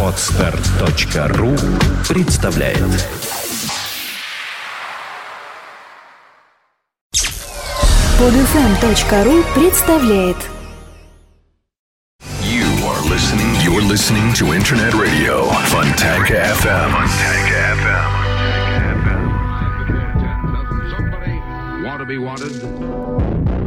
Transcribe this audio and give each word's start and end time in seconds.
Отстар.ру 0.00 1.56
представляет 2.08 2.78
Подфм.ру 8.16 9.42
представляет 9.56 10.36
You 12.42 12.62
are 12.86 13.02
listening, 13.10 13.50
you're 13.64 13.82
listening 13.82 14.32
to 14.34 14.54
Internet 14.54 14.94
Radio 14.94 15.50
Fontanka 15.66 16.34
FM. 16.54 16.92
Fontanka 16.92 17.58
FM. 17.74 18.04
Fontanka 18.70 19.18
FM. 21.74 21.84
Want 21.84 21.98
to 21.98 22.06
be 22.06 22.18
wanted? 22.18 23.63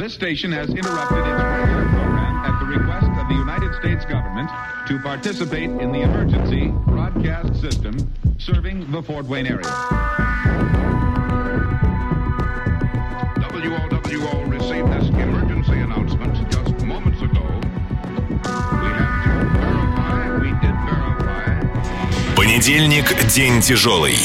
This 0.00 0.14
station 0.14 0.50
has 0.52 0.70
interrupted 0.70 1.18
its 1.18 1.42
regular 1.44 1.84
program 1.90 2.34
at 2.48 2.58
the 2.58 2.64
request 2.64 3.04
of 3.20 3.28
the 3.28 3.34
United 3.34 3.74
States 3.74 4.02
government 4.06 4.48
to 4.88 4.98
participate 5.00 5.68
in 5.68 5.92
the 5.92 6.00
emergency 6.00 6.68
broadcast 6.86 7.60
system 7.60 8.10
serving 8.38 8.90
the 8.92 9.02
Fort 9.02 9.26
Wayne 9.26 9.46
area. 9.46 9.60
WOWO 13.44 14.48
received 14.48 14.88
this 14.88 15.10
emergency 15.10 15.78
announcement 15.78 16.34
just 16.50 16.82
moments 16.86 17.20
ago. 17.20 17.44
We 17.60 18.88
have 18.96 19.24
to 19.24 19.32
verify, 19.52 20.40
we 20.40 20.48
did 20.64 20.76
verify. 20.88 22.34
Понедельник– 22.34 23.04
день 23.34 23.60
тяжелый. 23.60 24.16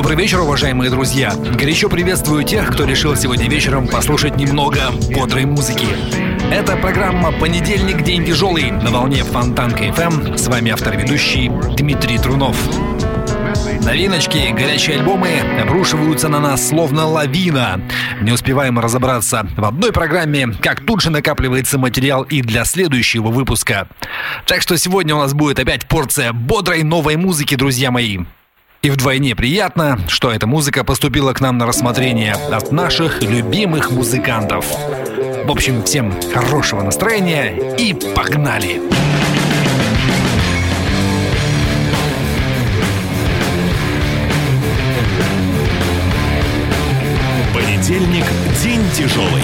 Добрый 0.00 0.16
вечер, 0.16 0.40
уважаемые 0.40 0.90
друзья. 0.90 1.30
Горячо 1.58 1.90
приветствую 1.90 2.42
тех, 2.42 2.72
кто 2.72 2.86
решил 2.86 3.14
сегодня 3.16 3.50
вечером 3.50 3.86
послушать 3.86 4.34
немного 4.34 4.78
бодрой 5.14 5.44
музыки. 5.44 5.84
Это 6.50 6.74
программа 6.78 7.32
«Понедельник. 7.32 8.02
День 8.02 8.24
тяжелый» 8.24 8.70
на 8.70 8.90
волне 8.90 9.22
Фонтанка 9.24 9.84
FM. 9.88 10.38
С 10.38 10.48
вами 10.48 10.70
автор-ведущий 10.70 11.50
Дмитрий 11.76 12.16
Трунов. 12.16 12.56
Новиночки, 13.84 14.50
горячие 14.52 14.96
альбомы 14.96 15.38
обрушиваются 15.60 16.30
на 16.30 16.40
нас 16.40 16.66
словно 16.66 17.06
лавина. 17.06 17.82
Не 18.22 18.32
успеваем 18.32 18.78
разобраться 18.78 19.46
в 19.54 19.64
одной 19.66 19.92
программе, 19.92 20.48
как 20.62 20.80
тут 20.80 21.02
же 21.02 21.10
накапливается 21.10 21.76
материал 21.76 22.22
и 22.22 22.40
для 22.40 22.64
следующего 22.64 23.28
выпуска. 23.28 23.86
Так 24.46 24.62
что 24.62 24.78
сегодня 24.78 25.14
у 25.14 25.18
нас 25.18 25.34
будет 25.34 25.58
опять 25.58 25.86
порция 25.86 26.32
бодрой 26.32 26.84
новой 26.84 27.16
музыки, 27.16 27.54
друзья 27.54 27.90
мои. 27.90 28.20
И 28.82 28.88
вдвойне 28.88 29.36
приятно, 29.36 30.00
что 30.08 30.30
эта 30.30 30.46
музыка 30.46 30.84
поступила 30.84 31.34
к 31.34 31.40
нам 31.42 31.58
на 31.58 31.66
рассмотрение 31.66 32.32
от 32.32 32.72
наших 32.72 33.22
любимых 33.22 33.90
музыкантов. 33.90 34.64
В 35.44 35.50
общем, 35.50 35.82
всем 35.84 36.14
хорошего 36.32 36.82
настроения 36.82 37.76
и 37.76 37.92
погнали! 38.14 38.80
Понедельник– 47.52 48.24
день 48.62 48.80
тяжелый. 48.94 49.42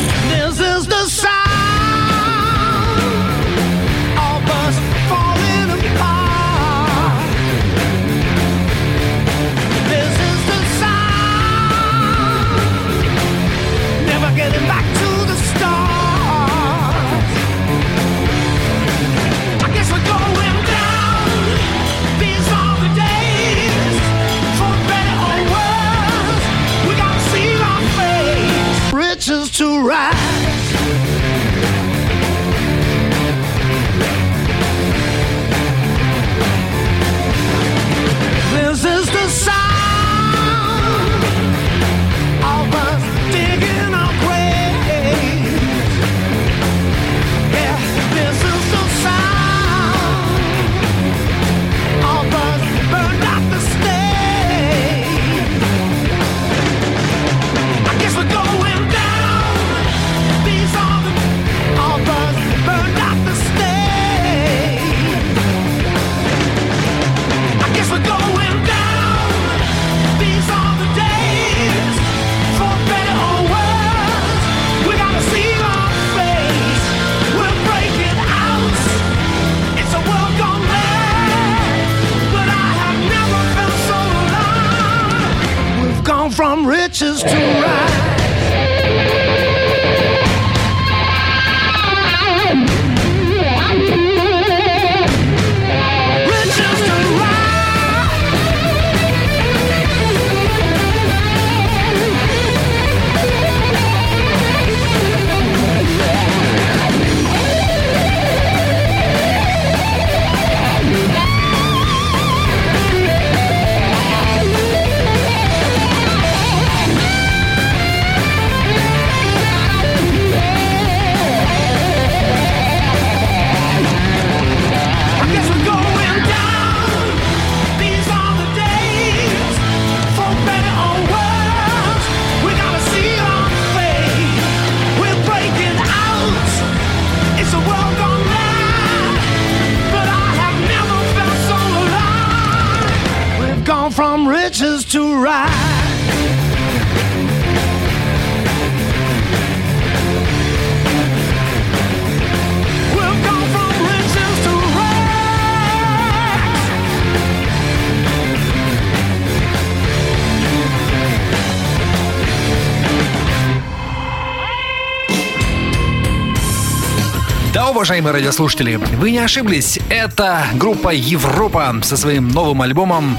Да, 167.56 167.70
уважаемые 167.70 168.12
радиослушатели, 168.12 168.76
вы 168.76 169.12
не 169.12 169.18
ошиблись. 169.18 169.78
Это 169.88 170.44
группа 170.56 170.90
Европа 170.90 171.75
со 171.82 171.96
своим 171.96 172.28
новым 172.28 172.60
альбомом 172.60 173.16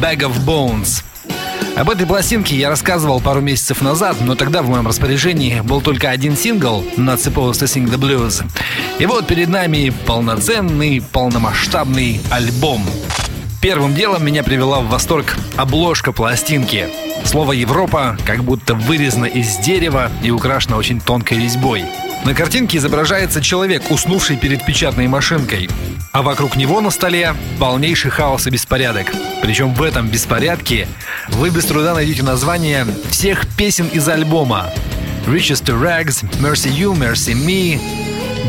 Bag 0.00 0.20
of 0.20 0.42
Bones. 0.46 1.04
Об 1.76 1.90
этой 1.90 2.06
пластинке 2.06 2.56
я 2.56 2.70
рассказывал 2.70 3.20
пару 3.20 3.42
месяцев 3.42 3.82
назад, 3.82 4.16
но 4.22 4.34
тогда 4.34 4.62
в 4.62 4.70
моем 4.70 4.86
распоряжении 4.86 5.60
был 5.60 5.82
только 5.82 6.08
один 6.08 6.38
сингл 6.38 6.86
«Not 6.96 7.18
Supposed 7.18 7.60
to 7.60 7.66
Sing 7.66 7.84
the 7.84 7.98
Blues». 7.98 8.42
И 8.98 9.04
вот 9.04 9.26
перед 9.26 9.50
нами 9.50 9.92
полноценный, 10.06 11.02
полномасштабный 11.12 12.22
альбом. 12.30 12.82
Первым 13.60 13.94
делом 13.94 14.24
меня 14.24 14.42
привела 14.42 14.80
в 14.80 14.88
восторг 14.88 15.36
обложка 15.58 16.12
пластинки. 16.12 16.88
Слово 17.26 17.52
«Европа» 17.52 18.16
как 18.24 18.42
будто 18.42 18.74
вырезано 18.74 19.26
из 19.26 19.58
дерева 19.58 20.10
и 20.22 20.30
украшено 20.30 20.78
очень 20.78 20.98
тонкой 20.98 21.40
резьбой. 21.42 21.84
На 22.24 22.34
картинке 22.34 22.78
изображается 22.78 23.42
человек, 23.42 23.90
уснувший 23.90 24.38
перед 24.38 24.64
печатной 24.64 25.08
машинкой. 25.08 25.68
А 26.10 26.22
вокруг 26.22 26.56
него 26.56 26.80
на 26.80 26.90
столе 26.90 27.34
полнейший 27.58 28.10
хаос 28.10 28.46
и 28.46 28.50
беспорядок. 28.50 29.12
Причем 29.42 29.74
в 29.74 29.82
этом 29.82 30.08
беспорядке 30.08 30.88
вы 31.28 31.50
без 31.50 31.66
труда 31.66 31.92
найдете 31.92 32.22
название 32.22 32.86
всех 33.10 33.46
песен 33.58 33.88
из 33.88 34.08
альбома. 34.08 34.70
Riches 35.26 35.62
to 35.62 35.78
Rags, 35.78 36.24
Mercy 36.40 36.70
You, 36.74 36.96
Mercy 36.96 37.34
Me, 37.34 37.78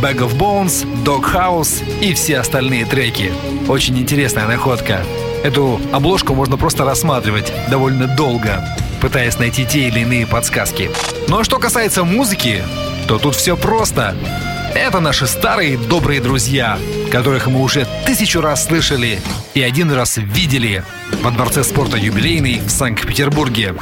Bag 0.01 0.19
of 0.19 0.37
Bones, 0.37 0.85
Dog 1.03 1.33
House 1.33 1.83
и 2.01 2.13
все 2.13 2.37
остальные 2.37 2.85
треки. 2.85 3.33
Очень 3.67 3.99
интересная 3.99 4.47
находка. 4.47 5.03
Эту 5.43 5.81
обложку 5.91 6.33
можно 6.33 6.55
просто 6.55 6.85
рассматривать 6.85 7.51
довольно 7.69 8.07
долго, 8.07 8.65
пытаясь 9.01 9.37
найти 9.37 9.65
те 9.65 9.89
или 9.89 9.99
иные 9.99 10.25
подсказки. 10.25 10.89
Ну 11.27 11.39
а 11.39 11.43
что 11.43 11.59
касается 11.59 12.05
музыки, 12.05 12.63
то 13.07 13.19
тут 13.19 13.35
все 13.35 13.55
просто. 13.55 14.15
Это 14.73 14.99
наши 14.99 15.27
старые 15.27 15.77
добрые 15.77 16.21
друзья, 16.21 16.77
которых 17.11 17.47
мы 17.47 17.61
уже 17.61 17.87
тысячу 18.05 18.41
раз 18.41 18.65
слышали 18.65 19.21
и 19.53 19.61
один 19.61 19.91
раз 19.91 20.17
видели 20.17 20.83
во 21.21 21.31
Дворце 21.31 21.63
спорта 21.63 21.97
«Юбилейный» 21.97 22.59
в 22.59 22.69
Санкт-Петербурге. 22.69 23.75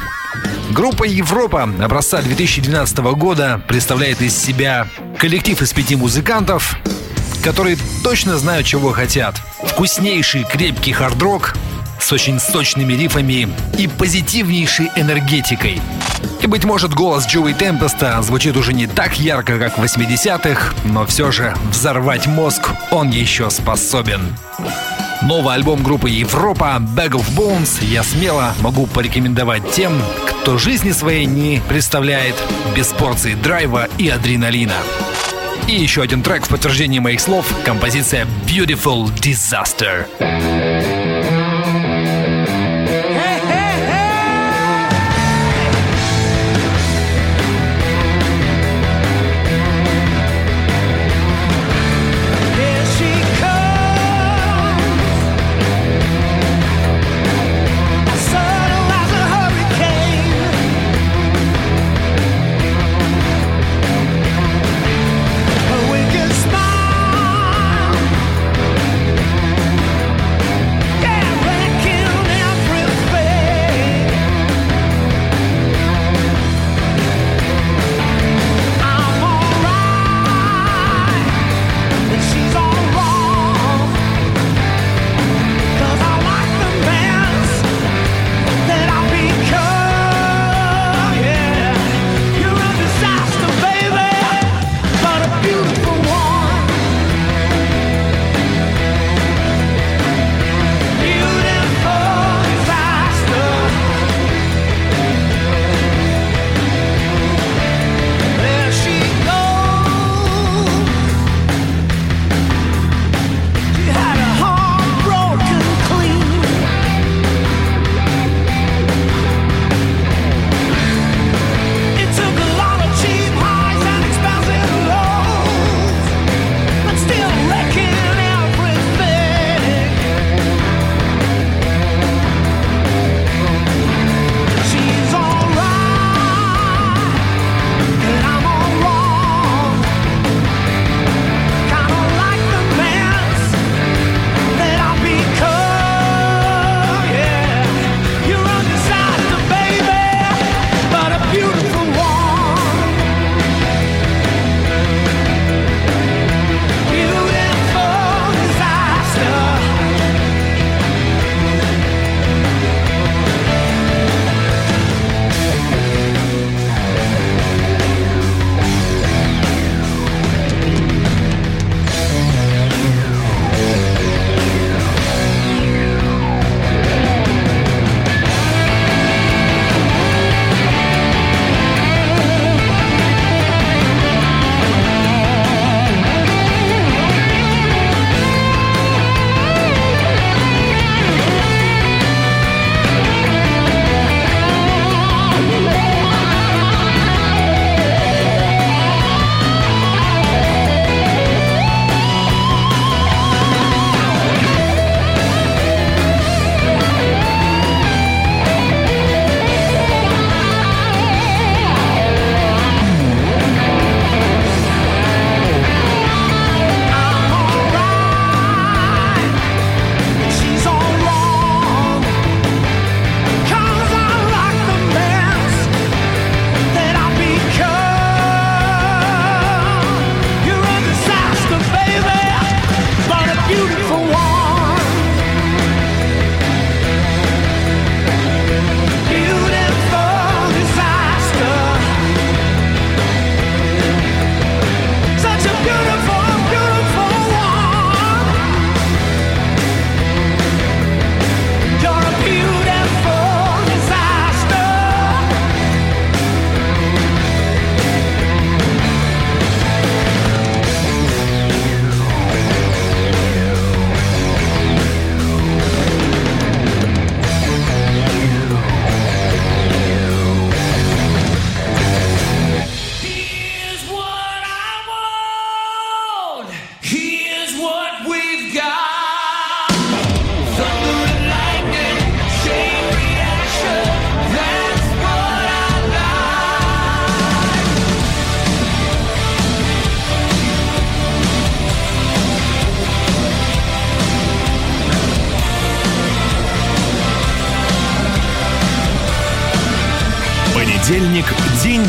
Группа 0.70 1.04
«Европа» 1.04 1.62
образца 1.62 2.22
2012 2.22 2.98
года 3.16 3.60
представляет 3.66 4.20
из 4.22 4.36
себя 4.36 4.88
коллектив 5.18 5.60
из 5.62 5.72
пяти 5.72 5.96
музыкантов, 5.96 6.76
которые 7.42 7.76
точно 8.02 8.38
знают, 8.38 8.66
чего 8.66 8.92
хотят. 8.92 9.36
Вкуснейший 9.64 10.44
крепкий 10.44 10.92
хардрок 10.92 11.54
с 11.98 12.12
очень 12.12 12.38
сочными 12.38 12.92
рифами 12.92 13.48
и 13.78 13.88
позитивнейшей 13.88 14.90
энергетикой– 14.96 15.80
и, 16.40 16.46
быть 16.46 16.64
может, 16.64 16.94
голос 16.94 17.26
Джоуи 17.26 17.52
Темпеста 17.52 18.20
звучит 18.22 18.56
уже 18.56 18.72
не 18.72 18.86
так 18.86 19.18
ярко, 19.18 19.58
как 19.58 19.78
в 19.78 19.82
80-х, 19.82 20.74
но 20.84 21.06
все 21.06 21.30
же 21.30 21.54
взорвать 21.70 22.26
мозг 22.26 22.70
он 22.90 23.10
еще 23.10 23.50
способен. 23.50 24.36
Новый 25.22 25.54
альбом 25.54 25.82
группы 25.82 26.10
Европа 26.10 26.76
«Bag 26.80 27.12
of 27.12 27.24
Bones» 27.34 27.82
я 27.82 28.02
смело 28.02 28.52
могу 28.60 28.86
порекомендовать 28.86 29.70
тем, 29.72 29.92
кто 30.28 30.58
жизни 30.58 30.92
своей 30.92 31.24
не 31.24 31.62
представляет 31.66 32.34
без 32.76 32.88
порции 32.88 33.34
драйва 33.34 33.88
и 33.96 34.08
адреналина. 34.08 34.76
И 35.66 35.76
еще 35.76 36.02
один 36.02 36.22
трек 36.22 36.44
в 36.44 36.48
подтверждении 36.48 36.98
моих 36.98 37.20
слов– 37.20 37.46
композиция 37.64 38.26
«Beautiful 38.46 39.10
Disaster». 39.14 40.04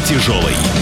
тяжелой. 0.06 0.75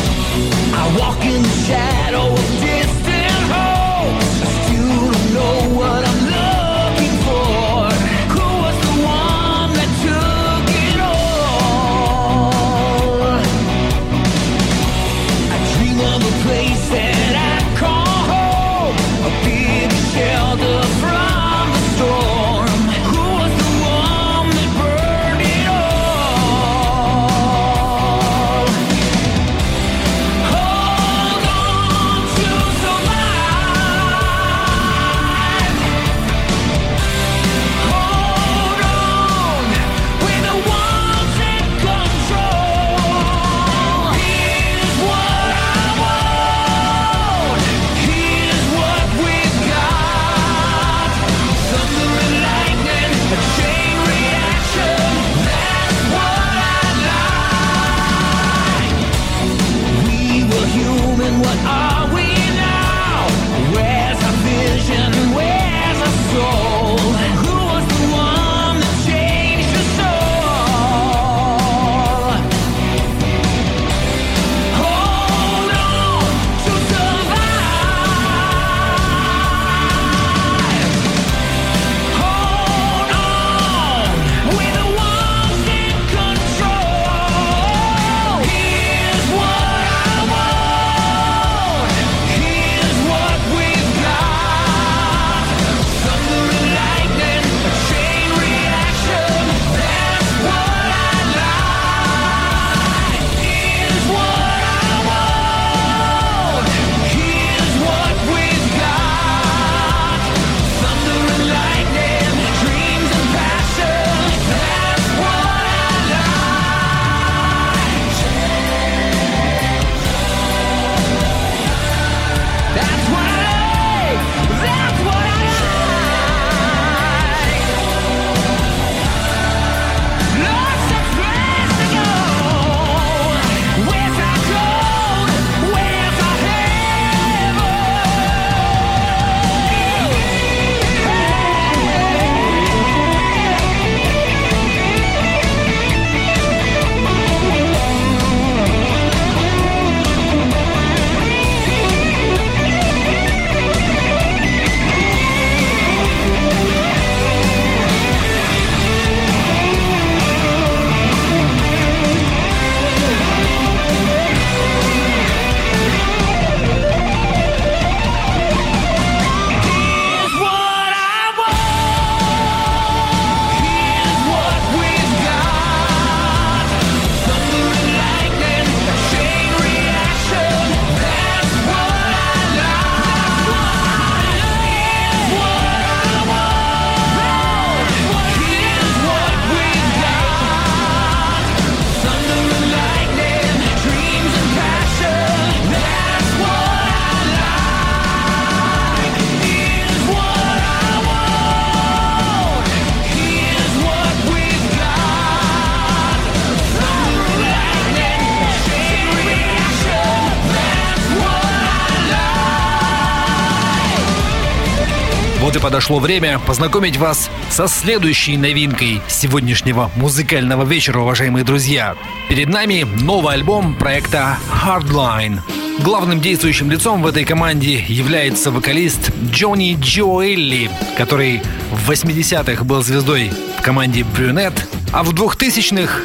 Подошло 215.63 215.99
время 215.99 216.39
познакомить 216.39 216.97
вас 216.97 217.29
со 217.49 217.69
следующей 217.69 218.35
новинкой 218.35 219.01
сегодняшнего 219.07 219.89
музыкального 219.95 220.65
вечера, 220.65 220.99
уважаемые 220.99 221.45
друзья. 221.45 221.95
Перед 222.27 222.49
нами 222.49 222.85
новый 223.01 223.35
альбом 223.35 223.73
проекта 223.75 224.37
Hardline. 224.51 225.39
Главным 225.79 226.19
действующим 226.19 226.69
лицом 226.69 227.01
в 227.01 227.07
этой 227.07 227.23
команде 227.23 227.81
является 227.87 228.51
вокалист 228.51 229.13
Джонни 229.31 229.77
Джоэлли, 229.79 230.69
который 230.97 231.41
в 231.71 231.89
80-х 231.89 232.65
был 232.65 232.83
звездой 232.83 233.31
в 233.57 233.61
команде 233.61 234.03
Брюнет, 234.03 234.67
а 234.91 235.01
в 235.03 235.13
2000-х 235.13 236.01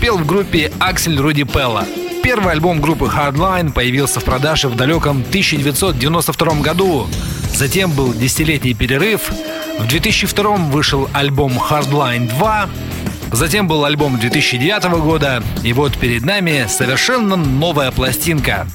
пел 0.00 0.16
в 0.16 0.24
группе 0.24 0.72
Аксель 0.78 1.20
Руди 1.20 1.44
Пелла. 1.44 1.84
Первый 2.22 2.52
альбом 2.52 2.80
группы 2.80 3.04
Hardline 3.14 3.72
появился 3.72 4.20
в 4.20 4.24
продаже 4.24 4.68
в 4.68 4.76
далеком 4.76 5.22
1992 5.28 6.54
году. 6.62 7.08
Затем 7.54 7.92
был 7.92 8.12
десятилетний 8.12 8.74
перерыв. 8.74 9.30
В 9.78 9.86
2002 9.86 10.56
вышел 10.56 11.08
альбом 11.12 11.52
Hardline 11.52 12.28
2. 12.28 12.68
Затем 13.32 13.68
был 13.68 13.84
альбом 13.84 14.18
2009 14.18 14.84
года. 15.00 15.42
И 15.62 15.72
вот 15.72 15.96
перед 15.96 16.24
нами 16.24 16.66
совершенно 16.68 17.36
новая 17.36 17.90
пластинка. 17.90 18.66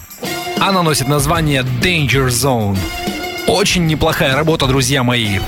Она 0.60 0.84
носит 0.84 1.08
название 1.08 1.64
Danger 1.82 2.28
Zone. 2.28 2.78
Очень 3.48 3.86
неплохая 3.88 4.36
работа, 4.36 4.68
друзья 4.68 5.04
мои. 5.04 5.40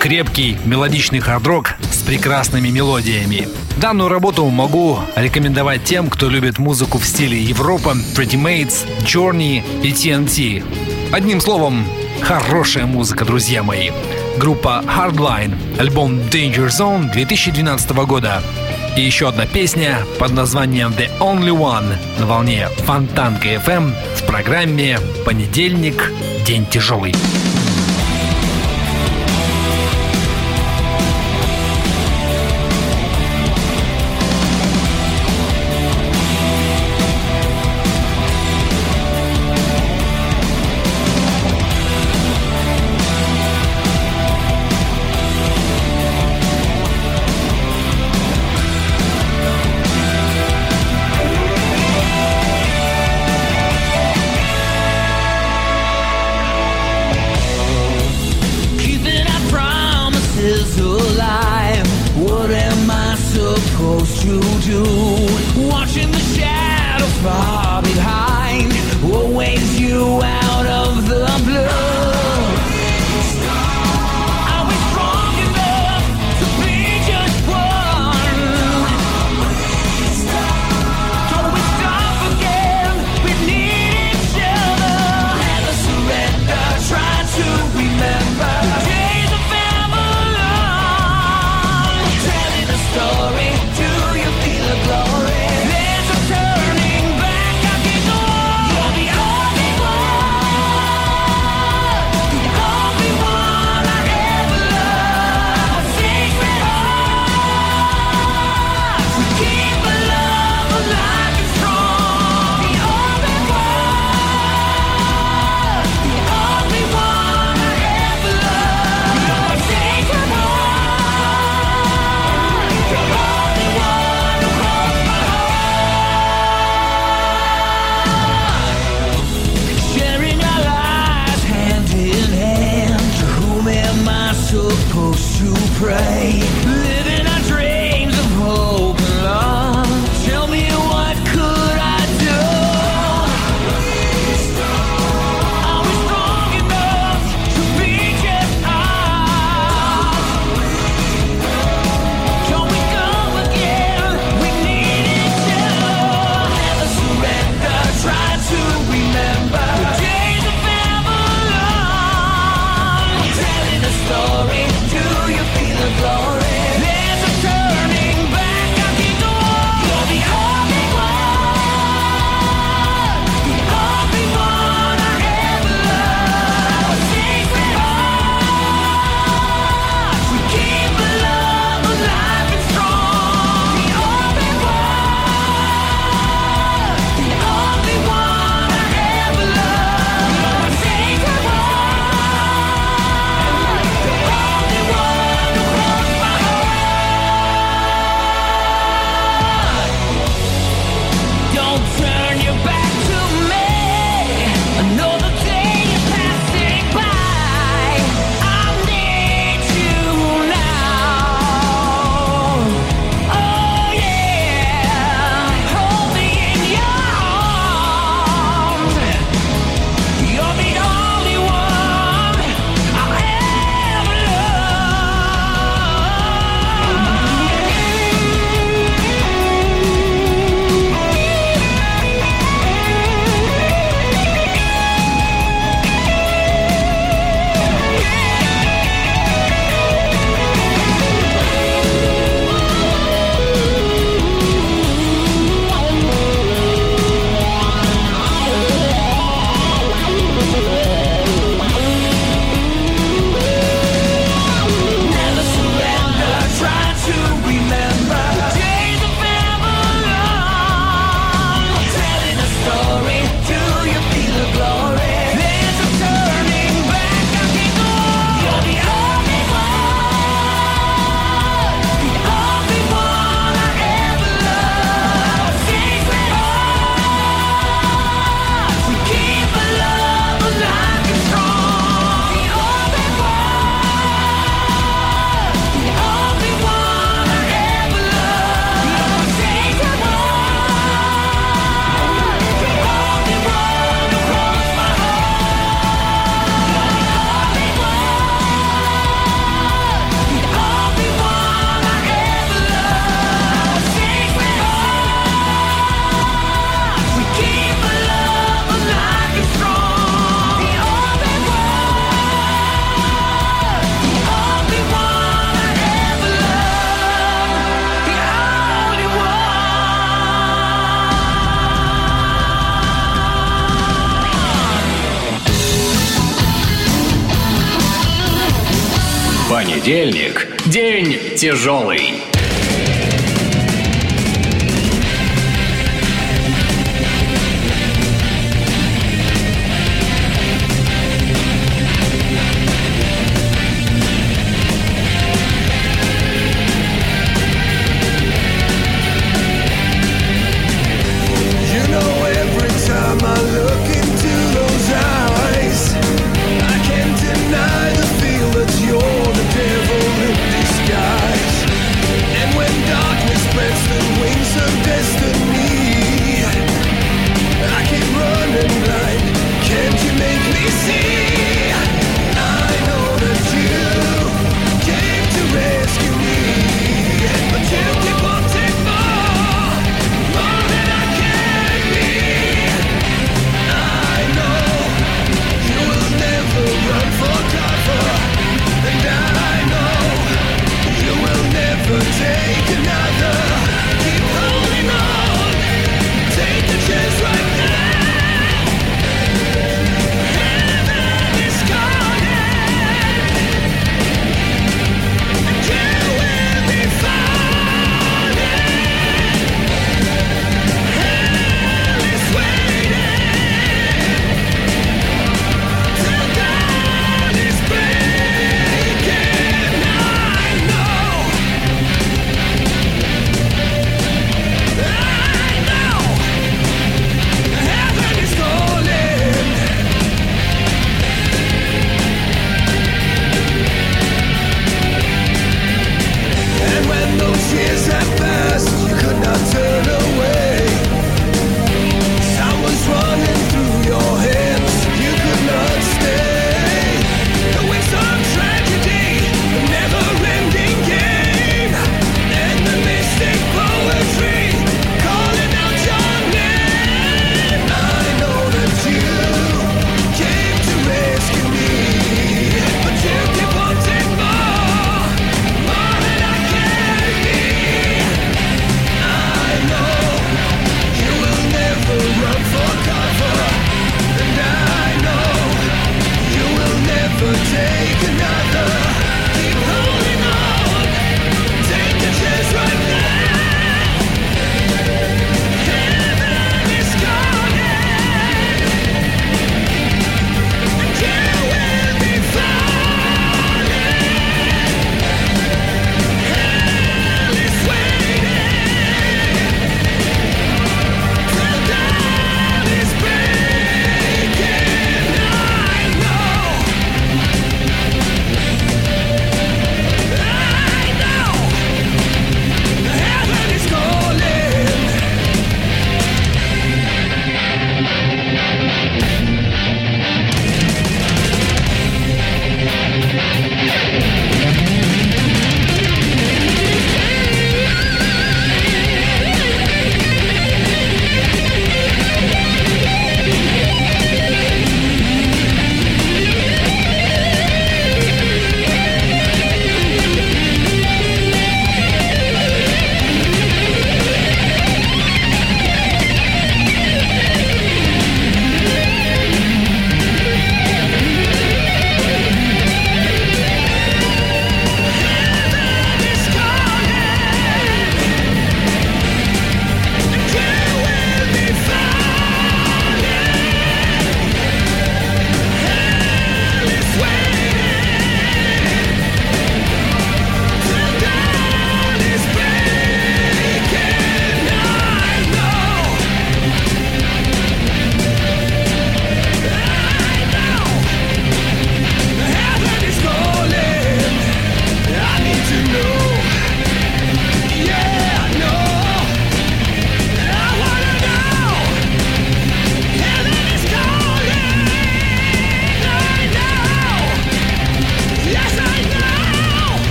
Крепкий 0.00 0.58
мелодичный 0.64 1.20
хард-рок 1.20 1.74
с 1.90 2.02
прекрасными 2.02 2.68
мелодиями. 2.68 3.48
Данную 3.78 4.08
работу 4.08 4.46
могу 4.48 4.98
рекомендовать 5.16 5.84
тем, 5.84 6.08
кто 6.08 6.28
любит 6.28 6.58
музыку 6.58 6.98
в 6.98 7.06
стиле 7.06 7.40
Европа, 7.40 7.94
Pretty 8.14 8.40
Mates, 8.40 8.86
Journey 9.00 9.62
и 9.82 9.92
TNT. 9.92 10.64
Одним 11.12 11.40
словом, 11.40 11.86
хорошая 12.24 12.86
музыка, 12.86 13.24
друзья 13.24 13.62
мои. 13.62 13.90
Группа 14.38 14.82
Hardline, 14.86 15.54
альбом 15.78 16.18
Danger 16.18 16.68
Zone 16.68 17.12
2012 17.12 17.90
года. 18.06 18.42
И 18.96 19.02
еще 19.02 19.28
одна 19.28 19.46
песня 19.46 19.98
под 20.18 20.32
названием 20.32 20.90
The 20.92 21.10
Only 21.18 21.50
One 21.50 21.96
на 22.18 22.26
волне 22.26 22.68
Фонтанка 22.78 23.48
FM 23.54 23.92
в 24.16 24.26
программе 24.26 24.98
«Понедельник. 25.24 26.12
День 26.46 26.66
тяжелый». 26.66 27.14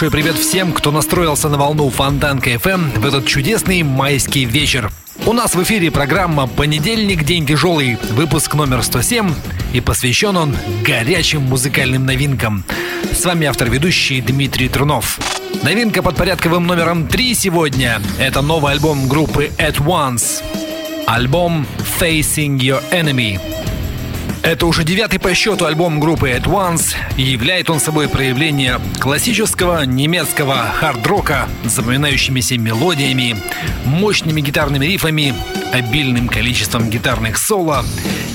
Большой 0.00 0.18
привет 0.18 0.38
всем, 0.38 0.72
кто 0.72 0.92
настроился 0.92 1.50
на 1.50 1.58
волну 1.58 1.90
Фонтанка 1.90 2.52
FM 2.52 3.00
в 3.00 3.04
этот 3.04 3.26
чудесный 3.26 3.82
майский 3.82 4.46
вечер. 4.46 4.90
У 5.26 5.34
нас 5.34 5.54
в 5.54 5.62
эфире 5.62 5.90
программа 5.90 6.46
«Понедельник. 6.46 7.22
День 7.24 7.46
тяжелый», 7.46 7.98
выпуск 8.12 8.54
номер 8.54 8.82
107, 8.82 9.30
и 9.74 9.82
посвящен 9.82 10.38
он 10.38 10.56
горячим 10.82 11.42
музыкальным 11.42 12.06
новинкам. 12.06 12.64
С 13.12 13.26
вами 13.26 13.46
автор-ведущий 13.46 14.22
Дмитрий 14.22 14.70
Трунов. 14.70 15.18
Новинка 15.62 16.02
под 16.02 16.16
порядковым 16.16 16.66
номером 16.66 17.06
3 17.06 17.34
сегодня– 17.34 18.00
это 18.18 18.40
новый 18.40 18.72
альбом 18.72 19.06
группы 19.06 19.50
At 19.58 19.84
Once. 19.84 20.42
Альбом 21.06 21.66
«Facing 22.00 22.58
Your 22.58 22.82
Enemy». 22.90 23.38
Это 24.42 24.66
уже 24.66 24.84
девятый 24.84 25.18
по 25.18 25.34
счету 25.34 25.66
альбом 25.66 26.00
группы 26.00 26.30
At 26.30 26.44
Once, 26.44 26.94
и 27.18 27.22
являет 27.22 27.68
он 27.68 27.78
собой 27.78 28.08
проявление 28.08 28.80
классического 28.98 29.84
немецкого 29.84 30.66
хард-рока 30.80 31.46
с 31.64 31.72
запоминающимися 31.72 32.56
мелодиями, 32.56 33.36
мощными 33.84 34.40
гитарными 34.40 34.86
рифами, 34.86 35.34
обильным 35.74 36.26
количеством 36.26 36.88
гитарных 36.88 37.36
соло 37.36 37.84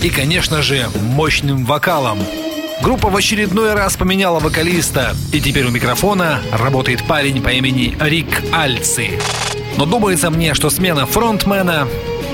и, 0.04 0.10
конечно 0.10 0.62
же, 0.62 0.88
мощным 1.02 1.66
вокалом. 1.66 2.20
Группа 2.84 3.10
в 3.10 3.16
очередной 3.16 3.74
раз 3.74 3.98
поменяла 3.98 4.40
вокалиста, 4.40 5.16
и 5.32 5.42
теперь 5.42 5.66
у 5.66 5.72
микрофона 5.72 6.42
работает 6.52 7.04
парень 7.08 7.42
по 7.42 7.50
имени 7.50 7.98
Рик 8.00 8.44
Альци. 8.52 9.20
Но 9.78 9.86
думается 9.86 10.30
мне, 10.30 10.54
что 10.54 10.70
смена 10.70 11.08
фронтмена 11.08 11.88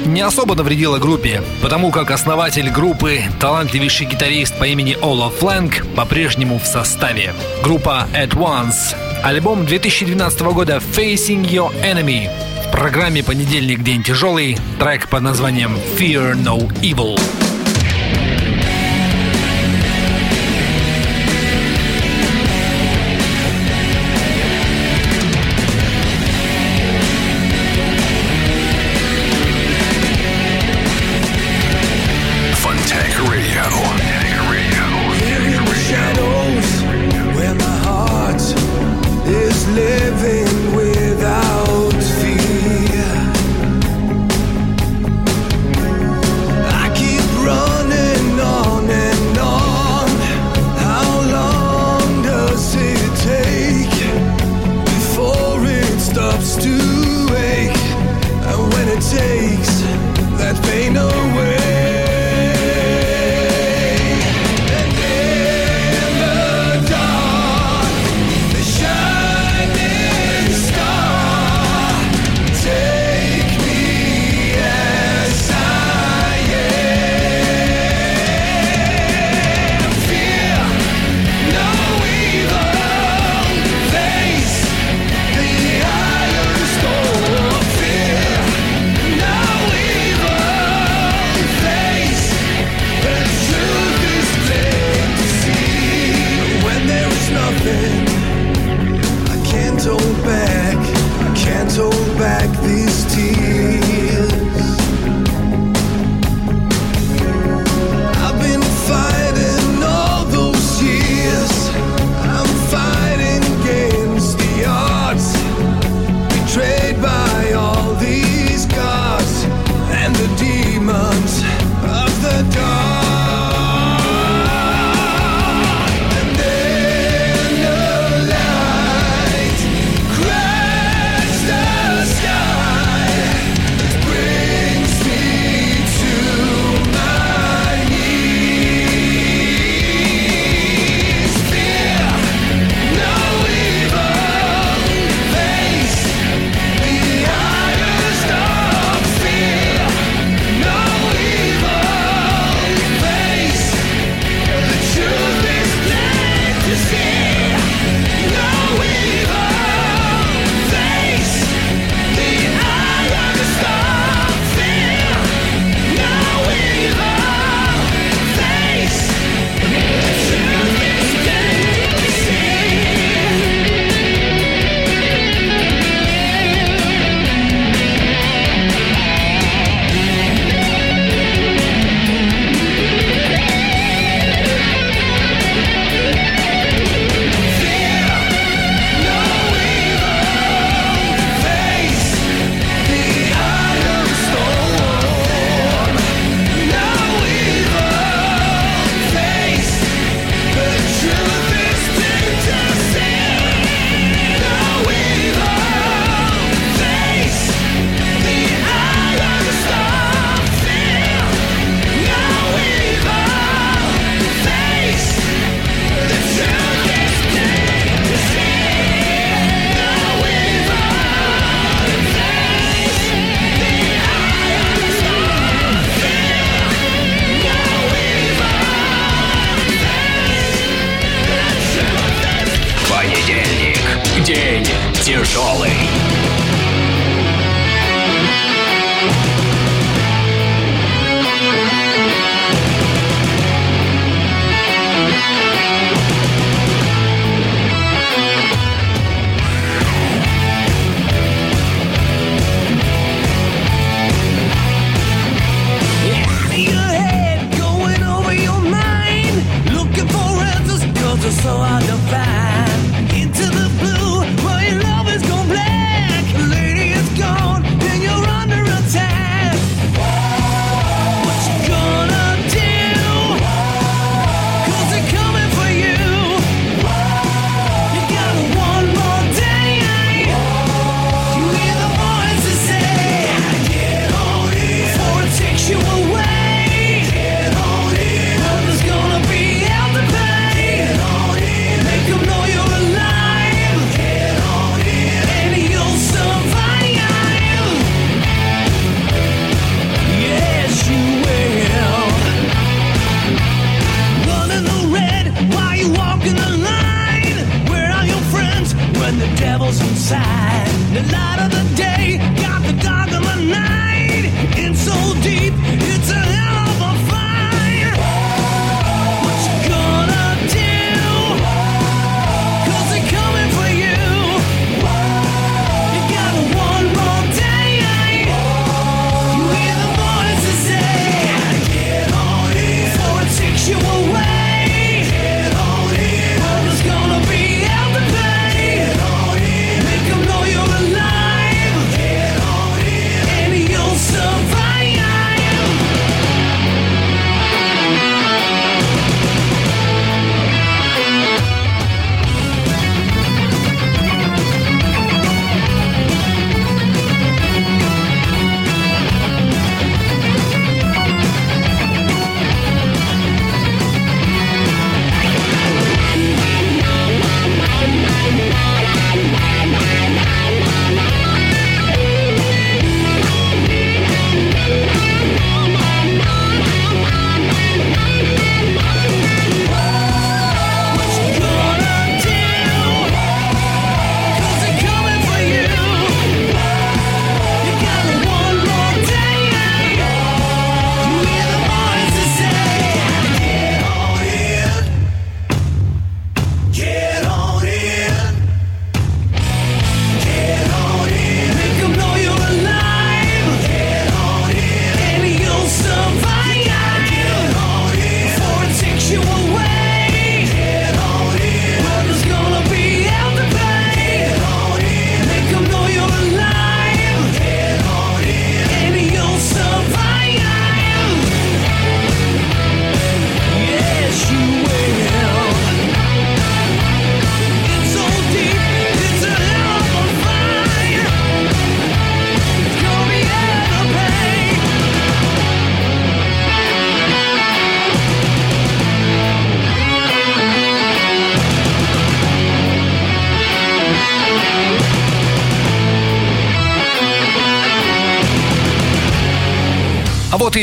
не 0.05 0.21
особо 0.21 0.55
навредила 0.55 0.97
группе, 0.99 1.41
потому 1.61 1.91
как 1.91 2.11
основатель 2.11 2.69
группы, 2.69 3.21
талантливейший 3.39 4.07
гитарист 4.07 4.57
по 4.57 4.65
имени 4.65 4.97
Олаф 5.01 5.35
Флэнк, 5.35 5.85
по-прежнему 5.95 6.59
в 6.59 6.65
составе. 6.65 7.33
Группа 7.63 8.07
At 8.13 8.31
Once. 8.31 8.95
Альбом 9.23 9.65
2012 9.65 10.41
года 10.41 10.81
Facing 10.95 11.47
Your 11.49 11.73
Enemy. 11.83 12.29
В 12.67 12.71
программе 12.71 13.23
«Понедельник. 13.23 13.83
День 13.83 14.03
тяжелый» 14.03 14.57
трек 14.79 15.09
под 15.09 15.21
названием 15.21 15.77
Fear 15.97 16.35
No 16.43 16.71
Evil. 16.81 17.19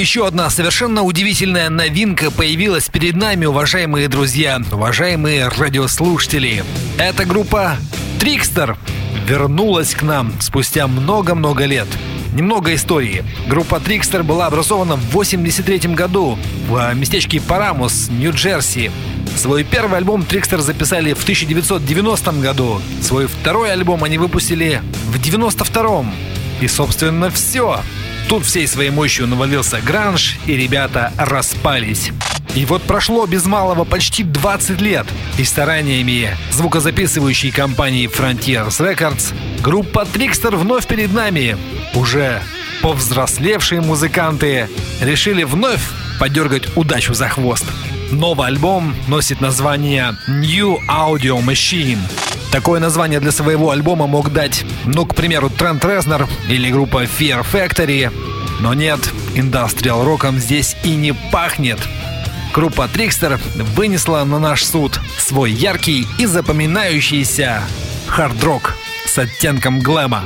Еще 0.08 0.26
одна 0.26 0.48
совершенно 0.48 1.02
удивительная 1.02 1.68
новинка 1.68 2.30
появилась 2.30 2.88
перед 2.88 3.14
нами, 3.14 3.44
уважаемые 3.44 4.08
друзья, 4.08 4.58
уважаемые 4.72 5.48
радиослушатели. 5.48 6.64
Эта 6.96 7.26
группа 7.26 7.76
Трикстер 8.18 8.78
вернулась 9.26 9.94
к 9.94 10.00
нам 10.00 10.32
спустя 10.40 10.86
много-много 10.86 11.66
лет. 11.66 11.86
Немного 12.32 12.74
истории. 12.74 13.22
Группа 13.48 13.80
Трикстер 13.80 14.22
была 14.22 14.46
образована 14.46 14.96
в 14.96 15.10
83 15.10 15.92
году 15.92 16.38
в 16.68 16.94
местечке 16.94 17.38
Парамус, 17.42 18.08
Нью-Джерси. 18.08 18.90
Свой 19.36 19.62
первый 19.62 19.98
альбом 19.98 20.24
Трикстер 20.24 20.60
записали 20.60 21.12
в 21.12 21.22
1990 21.22 22.32
году. 22.40 22.80
Свой 23.02 23.26
второй 23.26 23.72
альбом 23.72 24.04
они 24.04 24.16
выпустили 24.16 24.80
в 25.12 25.20
92 25.20 26.06
И, 26.62 26.66
собственно, 26.66 27.28
все. 27.28 27.82
Тут 28.28 28.44
всей 28.44 28.66
своей 28.66 28.90
мощью 28.90 29.26
навалился 29.26 29.80
гранж, 29.80 30.36
и 30.46 30.54
ребята 30.54 31.14
распались. 31.16 32.10
И 32.54 32.66
вот 32.66 32.82
прошло 32.82 33.24
без 33.26 33.46
малого 33.46 33.84
почти 33.84 34.22
20 34.22 34.82
лет, 34.82 35.06
и 35.38 35.44
стараниями 35.44 36.36
звукозаписывающей 36.50 37.50
компании 37.50 38.06
Frontiers 38.06 38.80
Records 38.80 39.32
группа 39.62 40.00
Trickster 40.00 40.54
вновь 40.56 40.86
перед 40.86 41.12
нами. 41.14 41.56
Уже 41.94 42.42
повзрослевшие 42.82 43.80
музыканты 43.80 44.68
решили 45.00 45.44
вновь 45.44 45.82
подергать 46.20 46.76
удачу 46.76 47.14
за 47.14 47.28
хвост. 47.28 47.64
Новый 48.10 48.48
альбом 48.48 48.96
носит 49.06 49.40
название 49.40 50.16
New 50.28 50.78
Audio 50.88 51.44
Machine. 51.44 51.98
Такое 52.50 52.80
название 52.80 53.20
для 53.20 53.32
своего 53.32 53.70
альбома 53.70 54.06
мог 54.06 54.32
дать, 54.32 54.64
ну, 54.86 55.04
к 55.04 55.14
примеру, 55.14 55.50
Трент 55.50 55.84
Резнер 55.84 56.26
или 56.48 56.70
группа 56.70 57.04
Fear 57.04 57.44
Factory. 57.50 58.10
Но 58.60 58.72
нет, 58.72 59.00
индастриал 59.34 60.04
роком 60.04 60.38
здесь 60.38 60.74
и 60.84 60.94
не 60.94 61.12
пахнет. 61.12 61.78
Группа 62.54 62.88
Трикстер 62.88 63.38
вынесла 63.76 64.24
на 64.24 64.38
наш 64.38 64.64
суд 64.64 64.98
свой 65.18 65.52
яркий 65.52 66.06
и 66.18 66.24
запоминающийся 66.24 67.62
хард-рок 68.06 68.74
с 69.06 69.18
оттенком 69.18 69.80
глэма. 69.80 70.24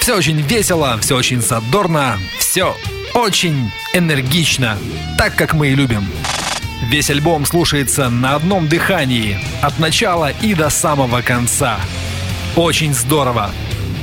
Все 0.00 0.16
очень 0.16 0.40
весело, 0.40 0.98
все 1.00 1.16
очень 1.16 1.40
задорно, 1.40 2.16
все 2.38 2.76
очень 3.12 3.72
энергично, 3.92 4.78
так 5.18 5.34
как 5.34 5.52
мы 5.52 5.68
и 5.68 5.74
любим. 5.74 6.08
Весь 6.90 7.10
альбом 7.10 7.46
слушается 7.46 8.10
на 8.10 8.34
одном 8.34 8.68
дыхании, 8.68 9.38
от 9.62 9.78
начала 9.78 10.30
и 10.30 10.54
до 10.54 10.68
самого 10.68 11.22
конца. 11.22 11.80
Очень 12.56 12.92
здорово. 12.94 13.50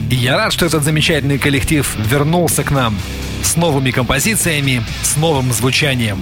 И 0.09 0.15
я 0.15 0.35
рад, 0.35 0.51
что 0.51 0.65
этот 0.65 0.83
замечательный 0.83 1.37
коллектив 1.37 1.87
вернулся 1.97 2.63
к 2.63 2.71
нам 2.71 2.97
с 3.43 3.55
новыми 3.55 3.91
композициями, 3.91 4.83
с 5.03 5.15
новым 5.15 5.51
звучанием. 5.53 6.19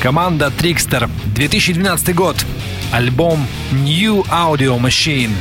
Команда 0.00 0.52
Trickster, 0.56 1.10
2012 1.34 2.14
год, 2.14 2.36
альбом 2.92 3.46
New 3.72 4.22
Audio 4.30 4.78
Machine. 4.78 5.32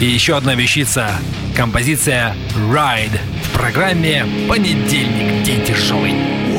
И 0.00 0.04
еще 0.04 0.36
одна 0.36 0.54
вещица, 0.54 1.12
композиция 1.56 2.36
Ride 2.70 3.18
в 3.42 3.58
программе 3.58 4.26
«Понедельник. 4.48 5.44
День 5.44 5.64
тяжелый». 5.64 6.53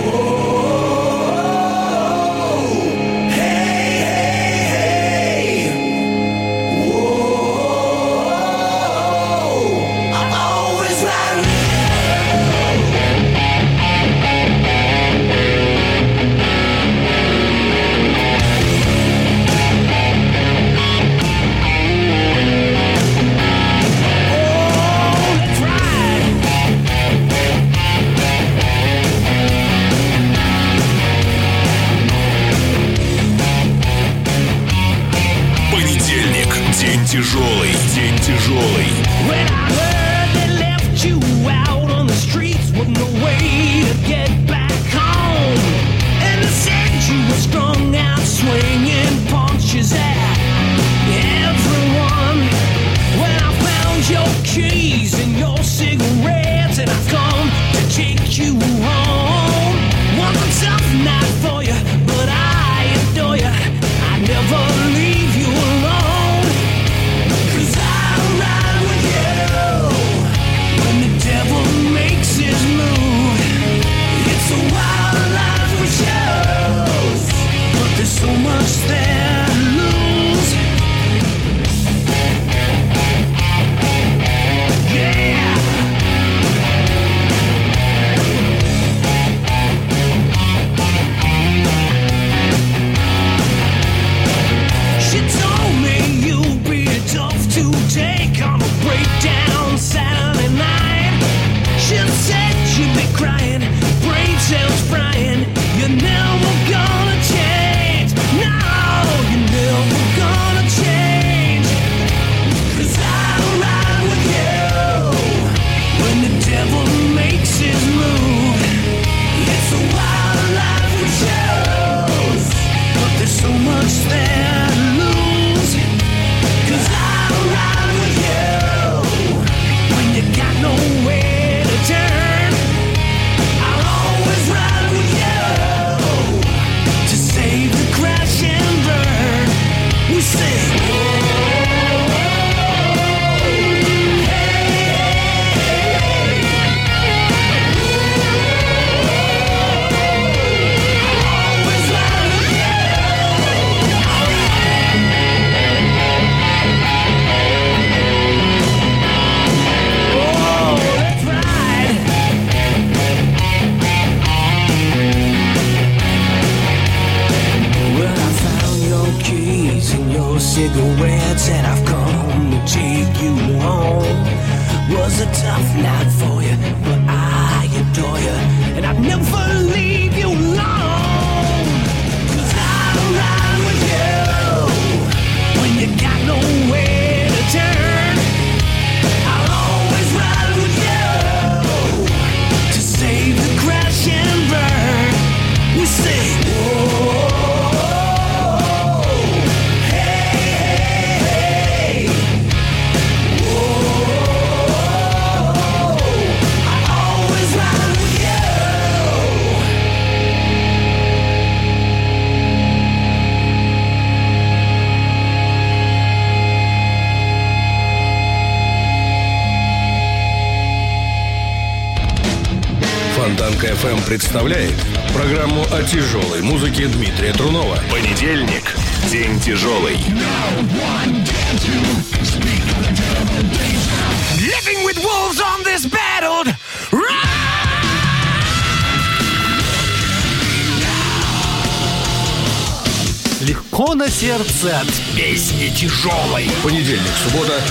тяжелый, 37.16 37.72
день 37.96 38.18
тяжелый. 38.20 38.90
When 39.26 39.48
I 39.48 39.72
heard 39.72 40.30
they 40.36 40.50
left 40.60 41.06
you 41.06 41.18
out 41.50 41.90
on 41.90 42.08
the 42.08 42.14
streets 42.14 42.72
with 42.72 42.90
no 42.90 43.06
way 43.24 43.86
to 43.88 43.94
get 44.06 44.45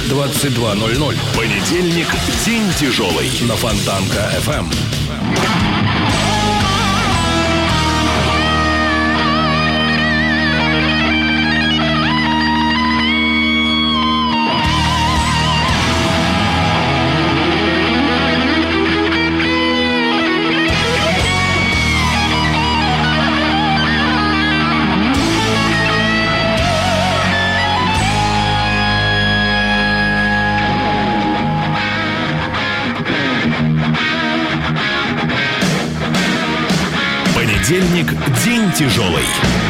22.00. 0.08 1.16
Понедельник– 1.34 2.08
день 2.44 2.62
тяжелый. 2.78 3.30
На 3.42 3.54
Фонтанка-ФМ. 3.54 4.70
тяжелый. 38.74 39.63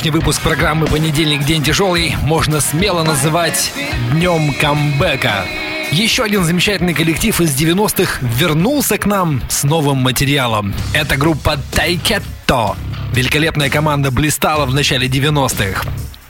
Сегодняшний 0.00 0.18
выпуск 0.18 0.40
программы 0.40 0.86
«Понедельник. 0.86 1.44
День 1.44 1.62
тяжелый» 1.62 2.16
можно 2.22 2.62
смело 2.62 3.02
называть 3.02 3.70
днем 4.12 4.54
камбэка. 4.58 5.44
Еще 5.92 6.22
один 6.22 6.42
замечательный 6.42 6.94
коллектив 6.94 7.38
из 7.38 7.54
90-х 7.54 8.20
вернулся 8.22 8.96
к 8.96 9.04
нам 9.04 9.42
с 9.50 9.62
новым 9.62 9.98
материалом. 9.98 10.72
Это 10.94 11.18
группа 11.18 11.58
Тайкетто. 11.74 12.76
Великолепная 13.12 13.68
команда 13.68 14.10
блистала 14.10 14.64
в 14.64 14.72
начале 14.72 15.06
90-х. 15.06 15.86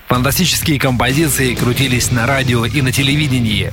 Фантастические 0.09 0.81
композиции 0.81 1.55
крутились 1.55 2.11
на 2.11 2.27
радио 2.27 2.65
и 2.65 2.83
на 2.83 2.91
телевидении. 2.91 3.73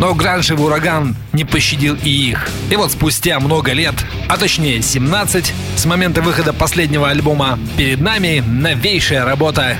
Но 0.00 0.14
гранжевый 0.14 0.64
ураган 0.64 1.14
не 1.34 1.44
пощадил 1.44 1.94
и 2.02 2.08
их. 2.08 2.48
И 2.70 2.76
вот 2.76 2.90
спустя 2.90 3.38
много 3.38 3.72
лет, 3.72 3.94
а 4.30 4.38
точнее 4.38 4.80
17, 4.80 5.52
с 5.76 5.84
момента 5.84 6.22
выхода 6.22 6.54
последнего 6.54 7.10
альбома, 7.10 7.58
перед 7.76 8.00
нами 8.00 8.42
новейшая 8.46 9.26
работа 9.26 9.76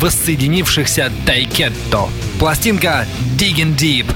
воссоединившихся 0.00 1.12
Тайкетто. 1.26 2.08
Пластинка 2.38 3.06
Digging 3.36 3.76
Deep. 3.76 4.06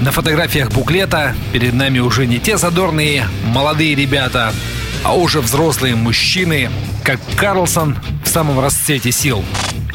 На 0.00 0.12
фотографиях 0.12 0.70
буклета 0.70 1.34
перед 1.52 1.74
нами 1.74 1.98
уже 1.98 2.24
не 2.26 2.38
те 2.38 2.56
задорные 2.56 3.26
молодые 3.44 3.96
ребята, 3.96 4.54
а 5.02 5.16
уже 5.16 5.40
взрослые 5.40 5.96
мужчины, 5.96 6.70
как 7.02 7.18
Карлсон 7.36 7.98
в 8.24 8.28
самом 8.28 8.60
расцвете 8.60 9.10
сил. 9.10 9.44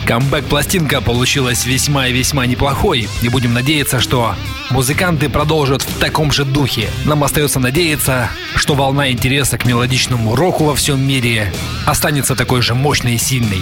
Камбэк-пластинка 0.08 1.02
получилась 1.02 1.66
весьма 1.66 2.08
и 2.08 2.14
весьма 2.14 2.46
неплохой, 2.46 3.10
и 3.22 3.28
будем 3.28 3.54
надеяться, 3.54 4.00
что 4.00 4.36
музыканты 4.70 5.28
продолжат 5.28 5.82
в 5.82 6.00
таком 6.00 6.32
же 6.32 6.46
духе. 6.46 6.90
Нам 7.04 7.26
остается 7.26 7.60
надеяться, 7.60 8.30
что 8.56 8.74
волна 8.74 9.12
интереса 9.12 9.58
к 9.58 9.66
мелодичному 9.66 10.34
року 10.34 10.64
во 10.64 10.76
всем 10.76 11.06
мире 11.06 11.52
останется 11.86 12.38
такой 12.38 12.62
же 12.62 12.74
мощной 12.74 13.16
и 13.16 13.18
сильной. 13.18 13.62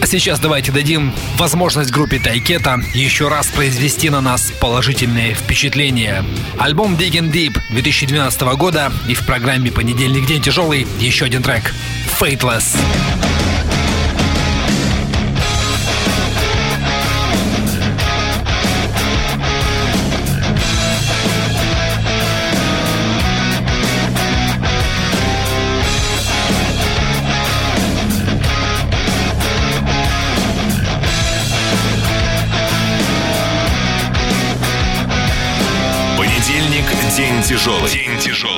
А 0.00 0.06
сейчас 0.06 0.40
давайте 0.40 0.72
дадим 0.72 1.12
возможность 1.36 1.90
группе 1.90 2.18
Тайкета 2.18 2.80
еще 2.94 3.28
раз 3.28 3.48
произвести 3.48 4.08
на 4.08 4.22
нас 4.22 4.50
положительные 4.60 5.34
впечатления. 5.34 6.24
Альбом 6.58 6.94
Digging 6.94 7.30
Deep 7.30 7.60
2012 7.70 8.40
года 8.56 8.90
и 9.08 9.14
в 9.14 9.26
программе 9.26 9.70
«Понедельник 9.70 10.26
день 10.26 10.40
тяжелый» 10.40 10.86
еще 10.98 11.26
один 11.26 11.42
трек 11.42 11.74
«Fateless». 12.18 12.78
Тяжелый. 37.52 37.90
День 37.90 38.18
тяжелый. 38.18 38.51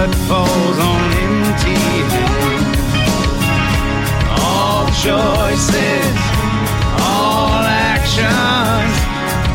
blood 0.00 0.16
falls 0.28 0.78
on 0.78 1.02
empty 1.28 1.76
hands. 2.12 2.78
All 4.40 4.86
choices, 5.04 6.16
all 7.12 7.62
actions 7.92 8.94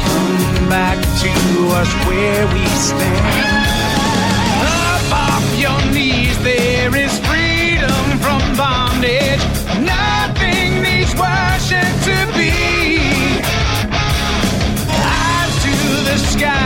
come 0.06 0.70
back 0.70 1.00
to 1.24 1.32
us 1.80 1.92
where 2.08 2.46
we 2.54 2.66
stand. 2.88 3.66
Up 4.62 5.08
off 5.30 5.48
your 5.58 5.82
knees, 5.92 6.38
there 6.44 6.96
is 6.96 7.14
freedom 7.28 8.06
from 8.20 8.42
bondage. 8.56 9.44
Nothing 9.82 10.84
needs 10.84 11.14
worship 11.16 11.90
to 12.08 12.18
be. 12.38 12.54
Eyes 15.02 15.54
to 15.64 15.74
the 16.10 16.18
sky. 16.18 16.65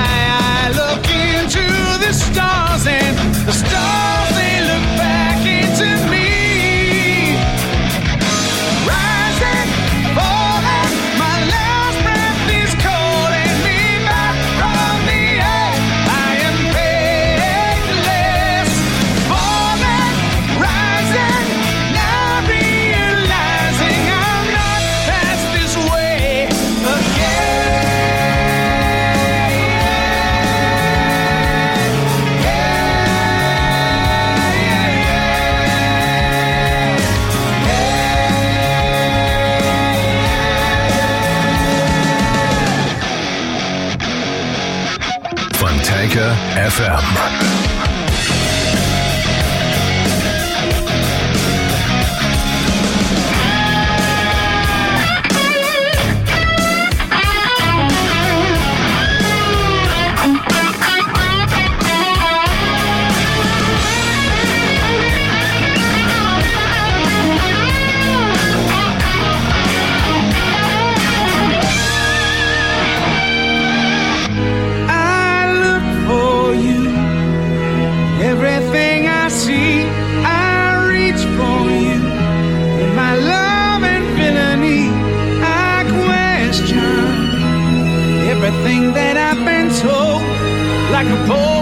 FM. 46.79 47.08
Everything 88.79 88.93
that 88.93 89.17
I've 89.17 89.43
been 89.45 89.69
told, 89.81 90.21
like 90.91 91.07
a 91.07 91.27
bolt 91.27 91.58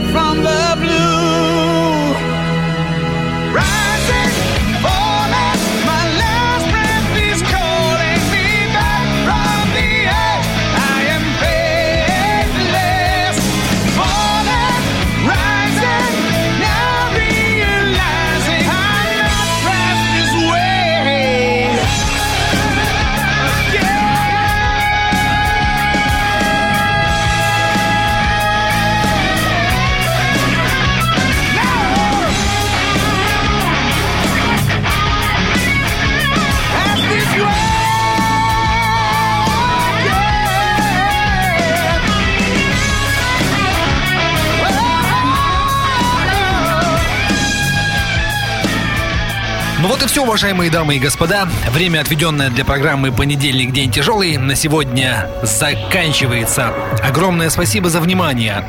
уважаемые 50.28 50.70
дамы 50.70 50.98
и 50.98 51.00
господа. 51.00 51.48
Время, 51.72 52.02
отведенное 52.02 52.50
для 52.50 52.66
программы 52.66 53.14
«Понедельник. 53.14 53.72
День 53.72 53.92
тяжелый», 53.92 54.36
на 54.36 54.56
сегодня 54.56 55.30
заканчивается. 55.42 56.74
Огромное 57.02 57.50
спасибо 57.50 57.90
за 57.90 58.02
внимание. 58.02 58.66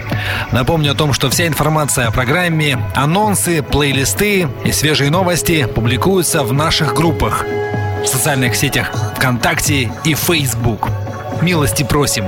Напомню 0.52 0.92
о 0.92 0.94
том, 0.94 1.12
что 1.12 1.28
вся 1.30 1.48
информация 1.48 2.06
о 2.06 2.12
программе, 2.12 2.78
анонсы, 2.94 3.62
плейлисты 3.62 4.48
и 4.64 4.70
свежие 4.70 5.11
новости 5.11 5.66
публикуются 5.66 6.44
в 6.44 6.52
наших 6.52 6.94
группах 6.94 7.44
в 8.04 8.06
социальных 8.06 8.54
сетях 8.54 8.92
ВКонтакте 9.16 9.90
и 10.04 10.14
Facebook. 10.14 10.88
Милости 11.42 11.82
просим. 11.82 12.24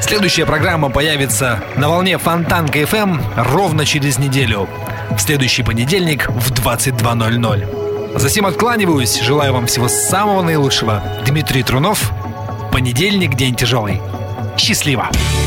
Следующая 0.00 0.46
программа 0.46 0.90
появится 0.90 1.60
на 1.76 1.88
волне 1.88 2.18
Фонтанка 2.18 2.78
FM 2.78 3.20
ровно 3.52 3.84
через 3.84 4.18
неделю. 4.18 4.68
В 5.10 5.18
следующий 5.18 5.64
понедельник 5.64 6.28
в 6.28 6.52
22.00. 6.52 7.79
Затем 8.14 8.46
откланиваюсь. 8.46 9.20
Желаю 9.20 9.52
вам 9.52 9.66
всего 9.66 9.88
самого 9.88 10.42
наилучшего. 10.42 11.02
Дмитрий 11.26 11.62
Трунов. 11.62 12.12
Понедельник, 12.72 13.34
день 13.34 13.54
тяжелый. 13.54 14.00
Счастливо! 14.56 15.08
Another 15.08 15.39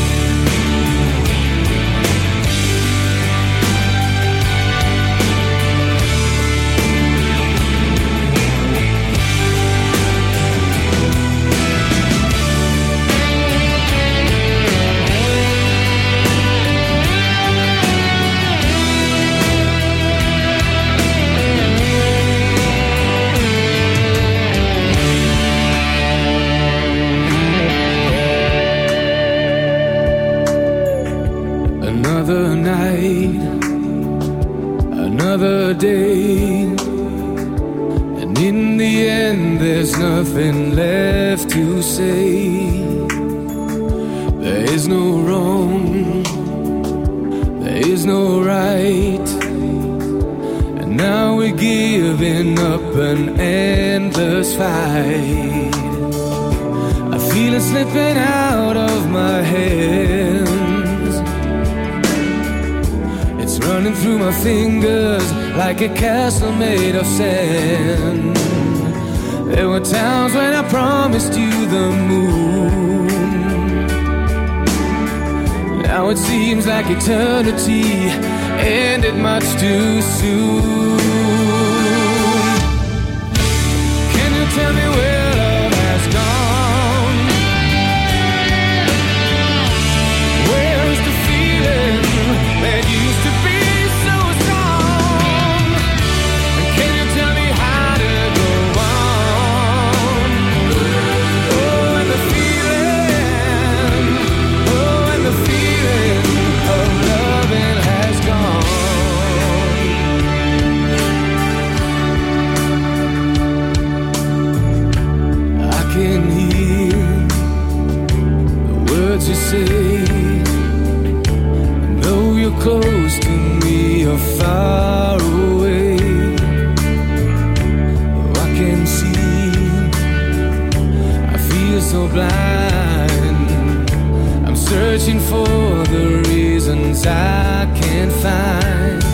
searching 135.04 135.20
for 135.20 135.46
the 135.92 136.24
reasons 136.30 137.06
I 137.06 137.66
can't 137.74 138.12
find. 138.12 139.04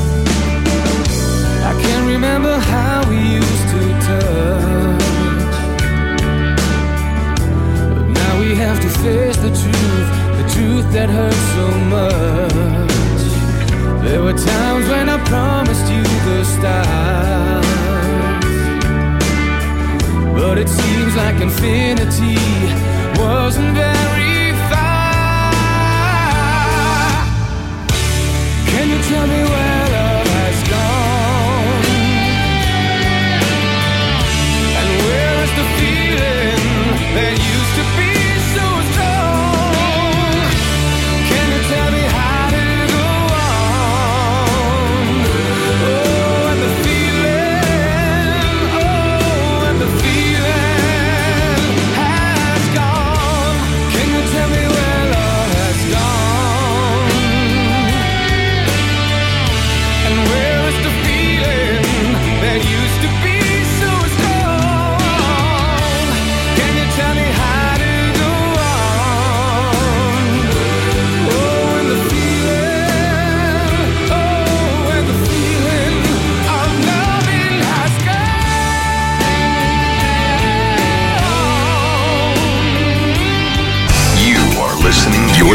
I 1.64 1.72
can't 1.82 2.06
remember 2.06 2.56
how 2.58 3.02
we 3.08 3.16
used 3.40 3.68
to 3.74 3.80
touch. 4.06 5.02
But 7.94 8.06
now 8.08 8.40
we 8.40 8.54
have 8.54 8.80
to 8.80 8.88
face 9.02 9.36
the 9.38 9.50
truth, 9.62 10.08
the 10.38 10.46
truth 10.54 10.92
that 10.92 11.10
hurts 11.10 11.44
so 11.56 11.66
much. 11.96 13.24
There 14.04 14.22
were 14.22 14.38
times 14.38 14.88
when 14.88 15.08
I 15.08 15.18
promised 15.24 15.86
you 15.92 16.04
the 16.28 16.44
stars, 16.54 17.66
but 20.38 20.56
it 20.56 20.68
seems 20.68 21.16
like 21.16 21.40
infinity 21.40 22.38
wasn't 23.18 23.74
very 23.74 23.99